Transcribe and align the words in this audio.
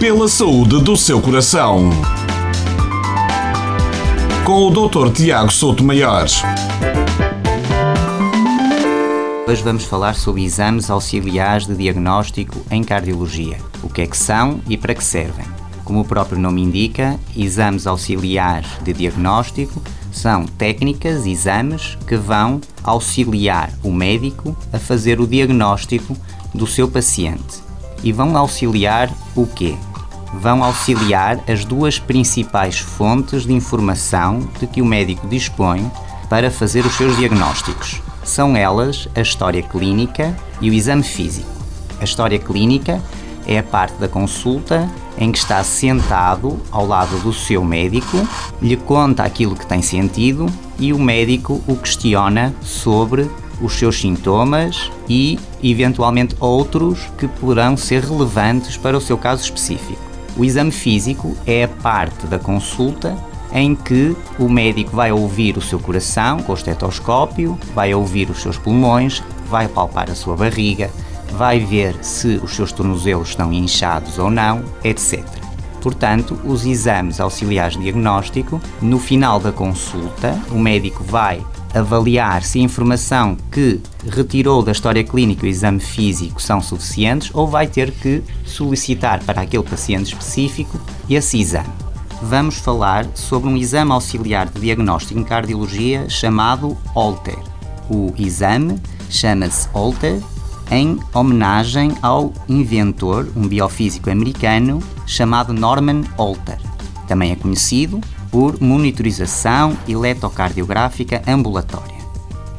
Pela 0.00 0.28
saúde 0.28 0.82
do 0.82 0.96
seu 0.96 1.20
coração. 1.22 1.88
Com 4.44 4.66
o 4.66 4.88
Dr. 4.88 5.10
Tiago 5.12 5.50
Souto 5.50 5.82
Maior. 5.82 6.26
Hoje 9.48 9.62
vamos 9.62 9.84
falar 9.84 10.14
sobre 10.14 10.44
exames 10.44 10.90
auxiliares 10.90 11.66
de 11.66 11.74
diagnóstico 11.74 12.60
em 12.70 12.82
cardiologia. 12.82 13.56
O 13.82 13.88
que 13.88 14.02
é 14.02 14.06
que 14.06 14.16
são 14.16 14.60
e 14.68 14.76
para 14.76 14.94
que 14.94 15.04
servem? 15.04 15.46
Como 15.84 16.00
o 16.00 16.04
próprio 16.04 16.38
nome 16.38 16.60
indica, 16.62 17.18
exames 17.36 17.86
auxiliares 17.86 18.68
de 18.82 18.92
diagnóstico 18.92 19.80
são 20.12 20.44
técnicas, 20.44 21.24
exames 21.24 21.96
que 22.06 22.16
vão 22.16 22.60
auxiliar 22.82 23.70
o 23.82 23.92
médico 23.92 24.56
a 24.72 24.78
fazer 24.78 25.20
o 25.20 25.26
diagnóstico 25.26 26.16
do 26.52 26.66
seu 26.66 26.88
paciente. 26.88 27.64
E 28.02 28.12
vão 28.12 28.36
auxiliar 28.36 29.10
o 29.34 29.46
quê? 29.46 29.76
Vão 30.34 30.64
auxiliar 30.64 31.38
as 31.48 31.64
duas 31.64 31.98
principais 31.98 32.78
fontes 32.78 33.44
de 33.44 33.52
informação 33.52 34.40
de 34.58 34.66
que 34.66 34.82
o 34.82 34.86
médico 34.86 35.26
dispõe 35.28 35.90
para 36.28 36.50
fazer 36.50 36.84
os 36.84 36.94
seus 36.94 37.16
diagnósticos. 37.16 38.02
São 38.24 38.56
elas 38.56 39.08
a 39.14 39.20
história 39.20 39.62
clínica 39.62 40.36
e 40.60 40.70
o 40.70 40.74
exame 40.74 41.02
físico. 41.02 41.48
A 42.00 42.04
história 42.04 42.38
clínica 42.38 43.00
é 43.46 43.58
a 43.58 43.62
parte 43.62 43.96
da 43.98 44.08
consulta 44.08 44.88
em 45.16 45.30
que 45.30 45.38
está 45.38 45.62
sentado 45.62 46.60
ao 46.70 46.86
lado 46.86 47.18
do 47.20 47.32
seu 47.32 47.64
médico, 47.64 48.26
lhe 48.60 48.76
conta 48.76 49.22
aquilo 49.22 49.54
que 49.54 49.66
tem 49.66 49.80
sentido 49.80 50.46
e 50.78 50.92
o 50.92 50.98
médico 50.98 51.62
o 51.66 51.76
questiona 51.76 52.52
sobre 52.60 53.30
os 53.64 53.74
seus 53.74 54.00
sintomas 54.00 54.90
e, 55.08 55.38
eventualmente, 55.62 56.36
outros 56.38 57.00
que 57.18 57.26
poderão 57.26 57.76
ser 57.76 58.02
relevantes 58.02 58.76
para 58.76 58.96
o 58.96 59.00
seu 59.00 59.16
caso 59.16 59.42
específico. 59.42 60.00
O 60.36 60.44
exame 60.44 60.70
físico 60.70 61.36
é 61.46 61.64
a 61.64 61.68
parte 61.68 62.26
da 62.26 62.38
consulta 62.38 63.16
em 63.52 63.74
que 63.74 64.16
o 64.38 64.48
médico 64.48 64.94
vai 64.94 65.12
ouvir 65.12 65.56
o 65.56 65.62
seu 65.62 65.78
coração 65.78 66.38
com 66.42 66.52
o 66.52 66.56
estetoscópio, 66.56 67.58
vai 67.72 67.94
ouvir 67.94 68.28
os 68.28 68.42
seus 68.42 68.58
pulmões, 68.58 69.22
vai 69.48 69.68
palpar 69.68 70.10
a 70.10 70.14
sua 70.14 70.36
barriga, 70.36 70.90
vai 71.32 71.60
ver 71.60 71.96
se 72.02 72.40
os 72.42 72.54
seus 72.54 72.72
tornozelos 72.72 73.28
estão 73.28 73.52
inchados 73.52 74.18
ou 74.18 74.28
não, 74.28 74.64
etc. 74.82 75.24
Portanto, 75.80 76.38
os 76.44 76.64
exames 76.64 77.20
auxiliares 77.20 77.76
de 77.76 77.82
diagnóstico, 77.82 78.60
no 78.80 78.98
final 78.98 79.38
da 79.38 79.52
consulta, 79.52 80.40
o 80.50 80.58
médico 80.58 81.04
vai 81.04 81.44
avaliar 81.74 82.42
se 82.42 82.58
a 82.58 82.62
informação 82.62 83.36
que 83.50 83.80
retirou 84.08 84.62
da 84.62 84.72
história 84.72 85.02
clínica 85.02 85.44
e 85.44 85.48
o 85.48 85.50
exame 85.50 85.80
físico 85.80 86.40
são 86.40 86.60
suficientes 86.60 87.30
ou 87.34 87.48
vai 87.48 87.66
ter 87.66 87.90
que 87.90 88.22
solicitar 88.46 89.22
para 89.24 89.42
aquele 89.42 89.62
paciente 89.64 90.12
específico 90.12 90.78
esse 91.10 91.40
exame. 91.40 91.68
Vamos 92.22 92.56
falar 92.56 93.06
sobre 93.14 93.50
um 93.50 93.56
exame 93.56 93.92
auxiliar 93.92 94.48
de 94.48 94.60
diagnóstico 94.60 95.18
em 95.18 95.24
cardiologia 95.24 96.08
chamado 96.08 96.76
Holter. 96.94 97.38
O 97.90 98.14
exame 98.16 98.80
chama-se 99.10 99.68
Holter 99.68 100.22
em 100.70 100.98
homenagem 101.12 101.92
ao 102.00 102.32
inventor, 102.48 103.30
um 103.36 103.46
biofísico 103.46 104.10
americano 104.10 104.82
chamado 105.06 105.52
Norman 105.52 106.02
Holter. 106.16 106.58
Também 107.06 107.32
é 107.32 107.36
conhecido 107.36 108.00
por 108.34 108.60
monitorização 108.60 109.78
eletrocardiográfica 109.86 111.22
ambulatória. 111.24 111.94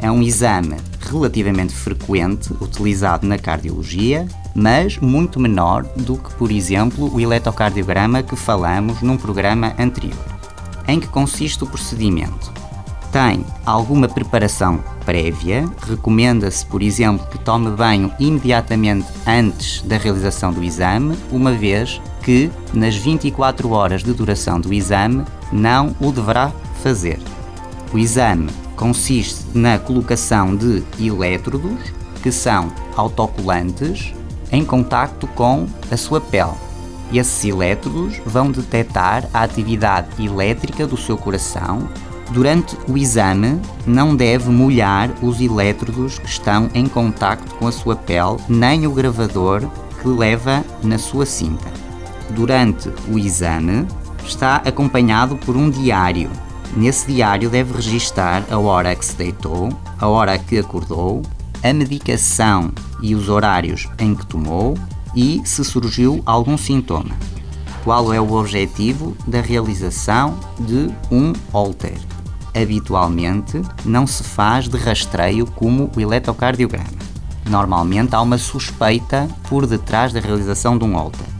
É 0.00 0.08
um 0.08 0.22
exame 0.22 0.76
relativamente 1.00 1.74
frequente 1.74 2.52
utilizado 2.60 3.26
na 3.26 3.36
cardiologia, 3.36 4.24
mas 4.54 4.98
muito 4.98 5.40
menor 5.40 5.82
do 5.96 6.16
que, 6.16 6.32
por 6.34 6.52
exemplo, 6.52 7.12
o 7.12 7.20
eletrocardiograma 7.20 8.22
que 8.22 8.36
falamos 8.36 9.02
num 9.02 9.16
programa 9.16 9.74
anterior. 9.76 10.24
Em 10.86 11.00
que 11.00 11.08
consiste 11.08 11.64
o 11.64 11.66
procedimento? 11.66 12.52
Tem 13.10 13.44
alguma 13.66 14.08
preparação 14.08 14.78
prévia, 15.04 15.68
recomenda-se, 15.88 16.64
por 16.66 16.82
exemplo, 16.82 17.26
que 17.26 17.38
tome 17.38 17.70
banho 17.72 18.12
imediatamente 18.20 19.08
antes 19.26 19.82
da 19.82 19.96
realização 19.96 20.52
do 20.52 20.62
exame, 20.62 21.18
uma 21.32 21.50
vez 21.50 22.00
que, 22.22 22.50
nas 22.72 22.94
24 22.94 23.70
horas 23.70 24.02
de 24.02 24.12
duração 24.12 24.60
do 24.60 24.72
exame, 24.72 25.24
não 25.54 25.96
o 26.00 26.12
deverá 26.12 26.52
fazer. 26.82 27.18
O 27.92 27.98
exame 27.98 28.50
consiste 28.76 29.46
na 29.54 29.78
colocação 29.78 30.54
de 30.54 30.82
elétrodos, 31.00 31.78
que 32.22 32.30
são 32.30 32.70
autocolantes, 32.96 34.12
em 34.52 34.64
contacto 34.64 35.26
com 35.28 35.66
a 35.90 35.96
sua 35.96 36.20
pele. 36.20 36.52
Esses 37.12 37.44
elétrodos 37.44 38.20
vão 38.26 38.50
detectar 38.50 39.28
a 39.32 39.42
atividade 39.42 40.08
elétrica 40.22 40.86
do 40.86 40.96
seu 40.96 41.16
coração 41.16 41.88
Durante 42.30 42.76
o 42.88 42.96
exame, 42.96 43.60
não 43.86 44.16
deve 44.16 44.48
molhar 44.50 45.10
os 45.22 45.40
elétrodos 45.40 46.18
que 46.18 46.26
estão 46.26 46.70
em 46.74 46.86
contacto 46.86 47.54
com 47.56 47.66
a 47.66 47.72
sua 47.72 47.94
pele, 47.94 48.38
nem 48.48 48.86
o 48.86 48.92
gravador 48.92 49.62
que 50.00 50.08
leva 50.08 50.64
na 50.82 50.98
sua 50.98 51.26
cinta. 51.26 51.70
Durante 52.30 52.90
o 53.08 53.18
exame, 53.18 53.86
está 54.26 54.56
acompanhado 54.56 55.36
por 55.36 55.56
um 55.56 55.70
diário. 55.70 56.30
Nesse 56.76 57.12
diário 57.12 57.48
deve 57.48 57.74
registar 57.74 58.44
a 58.50 58.58
hora 58.58 58.94
que 58.94 59.04
se 59.04 59.16
deitou, 59.16 59.68
a 60.00 60.06
hora 60.06 60.38
que 60.38 60.58
acordou, 60.58 61.22
a 61.62 61.72
medicação 61.72 62.72
e 63.00 63.14
os 63.14 63.28
horários 63.28 63.88
em 63.98 64.14
que 64.14 64.26
tomou 64.26 64.76
e 65.14 65.40
se 65.44 65.64
surgiu 65.64 66.22
algum 66.26 66.56
sintoma. 66.56 67.14
Qual 67.84 68.12
é 68.12 68.20
o 68.20 68.32
objetivo 68.32 69.16
da 69.26 69.40
realização 69.40 70.38
de 70.58 70.90
um 71.10 71.32
Holter? 71.52 71.98
habitualmente 72.54 73.60
não 73.84 74.06
se 74.06 74.22
faz 74.22 74.68
de 74.68 74.78
rastreio 74.78 75.46
como 75.46 75.90
o 75.94 76.00
eletrocardiograma. 76.00 77.04
Normalmente 77.50 78.14
há 78.14 78.22
uma 78.22 78.38
suspeita 78.38 79.28
por 79.48 79.66
detrás 79.66 80.12
da 80.12 80.20
realização 80.20 80.78
de 80.78 80.84
um 80.84 80.94
Holter. 80.94 81.33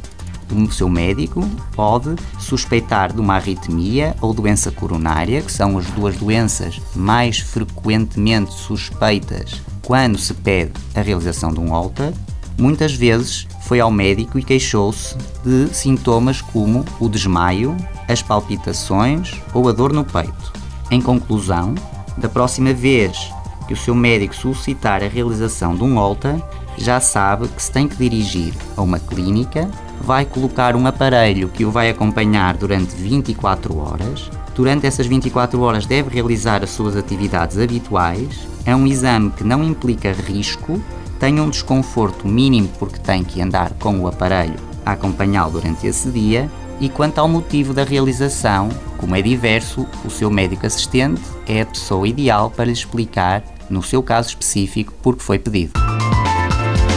O 0.52 0.70
seu 0.70 0.88
médico 0.88 1.48
pode 1.74 2.16
suspeitar 2.38 3.12
de 3.12 3.20
uma 3.20 3.34
arritmia 3.34 4.14
ou 4.20 4.32
doença 4.32 4.70
coronária, 4.70 5.42
que 5.42 5.52
são 5.52 5.78
as 5.78 5.86
duas 5.90 6.16
doenças 6.16 6.80
mais 6.94 7.38
frequentemente 7.38 8.52
suspeitas 8.52 9.60
quando 9.82 10.18
se 10.18 10.34
pede 10.34 10.72
a 10.94 11.00
realização 11.00 11.52
de 11.52 11.60
um 11.60 11.70
Holter. 11.70 12.12
Muitas 12.58 12.94
vezes 12.94 13.46
foi 13.62 13.80
ao 13.80 13.90
médico 13.90 14.38
e 14.38 14.42
queixou-se 14.42 15.16
de 15.44 15.74
sintomas 15.74 16.40
como 16.40 16.84
o 17.00 17.08
desmaio, 17.08 17.76
as 18.08 18.22
palpitações 18.22 19.40
ou 19.52 19.68
a 19.68 19.72
dor 19.72 19.92
no 19.92 20.04
peito. 20.04 20.52
Em 20.90 21.00
conclusão, 21.00 21.74
da 22.16 22.28
próxima 22.28 22.72
vez 22.72 23.32
que 23.66 23.72
o 23.72 23.76
seu 23.76 23.94
médico 23.94 24.34
solicitar 24.34 25.02
a 25.02 25.08
realização 25.08 25.74
de 25.74 25.82
um 25.82 25.94
Holter, 25.94 26.40
já 26.76 27.00
sabe 27.00 27.48
que 27.48 27.62
se 27.62 27.70
tem 27.70 27.88
que 27.88 27.96
dirigir 27.96 28.54
a 28.76 28.82
uma 28.82 28.98
clínica, 28.98 29.70
vai 30.00 30.24
colocar 30.24 30.76
um 30.76 30.86
aparelho 30.86 31.48
que 31.48 31.64
o 31.64 31.70
vai 31.70 31.90
acompanhar 31.90 32.56
durante 32.56 32.94
24 32.94 33.76
horas. 33.78 34.30
Durante 34.54 34.86
essas 34.86 35.06
24 35.06 35.60
horas 35.60 35.86
deve 35.86 36.10
realizar 36.10 36.62
as 36.62 36.70
suas 36.70 36.96
atividades 36.96 37.58
habituais. 37.58 38.46
É 38.64 38.74
um 38.74 38.86
exame 38.86 39.30
que 39.30 39.44
não 39.44 39.62
implica 39.62 40.12
risco, 40.12 40.80
tem 41.18 41.40
um 41.40 41.50
desconforto 41.50 42.26
mínimo 42.26 42.68
porque 42.78 42.98
tem 42.98 43.24
que 43.24 43.40
andar 43.40 43.72
com 43.74 43.98
o 44.00 44.08
aparelho 44.08 44.74
a 44.84 44.92
acompanhá-lo 44.92 45.52
durante 45.52 45.86
esse 45.86 46.10
dia 46.10 46.50
e 46.80 46.88
quanto 46.88 47.18
ao 47.18 47.28
motivo 47.28 47.72
da 47.72 47.84
realização, 47.84 48.68
como 48.98 49.14
é 49.14 49.22
diverso, 49.22 49.86
o 50.04 50.10
seu 50.10 50.30
médico 50.30 50.66
assistente 50.66 51.22
é 51.46 51.62
a 51.62 51.66
pessoa 51.66 52.06
ideal 52.06 52.50
para 52.50 52.64
lhe 52.64 52.72
explicar, 52.72 53.44
no 53.70 53.82
seu 53.82 54.02
caso 54.02 54.28
específico, 54.30 54.92
por 55.02 55.16
que 55.16 55.22
foi 55.22 55.38
pedido. 55.38 55.72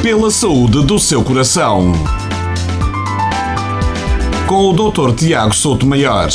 Pela 0.02 0.32
saúde 0.32 0.84
do 0.86 1.00
seu 1.00 1.24
coração. 1.24 1.94
Com 4.48 4.70
o 4.70 4.74
Dr. 4.74 5.14
Tiago 5.14 5.54
Souto 5.54 5.86
Maior. 5.86 6.30